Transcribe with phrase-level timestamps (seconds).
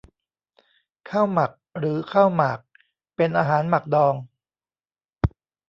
[1.09, 2.59] ข้าวหมัก หรือข้าวหมาก
[3.15, 4.15] เป็นอาหารหมักดอง